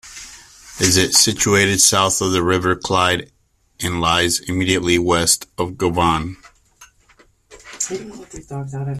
It 0.79 0.87
is 0.97 1.15
situated 1.21 1.79
south 1.79 2.21
of 2.21 2.31
the 2.31 2.41
River 2.41 2.75
Clyde 2.75 3.31
and 3.83 4.01
lies 4.01 4.39
immediately 4.39 4.97
west 4.97 5.45
of 5.59 5.77
Govan. 5.77 6.37